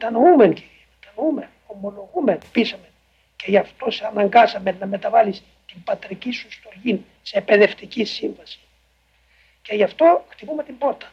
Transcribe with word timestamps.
Μετανοούμε, 0.00 0.48
κύριε, 0.48 0.68
μετανοούμε, 1.00 1.50
ομολογούμε, 1.66 2.38
πείσαμε. 2.52 2.88
Και 3.36 3.44
γι' 3.48 3.56
αυτό 3.56 3.90
σε 3.90 4.06
αναγκάσαμε 4.06 4.76
να 4.80 4.86
μεταβάλεις 4.86 5.42
την 5.66 5.82
πατρική 5.82 6.32
σου 6.32 6.52
στοργή 6.52 7.04
σε 7.22 7.38
εκπαιδευτική 7.38 8.04
σύμβαση. 8.04 8.58
Και 9.62 9.74
γι' 9.74 9.82
αυτό 9.82 10.24
χτυπούμε 10.28 10.62
την 10.62 10.78
πόρτα. 10.78 11.12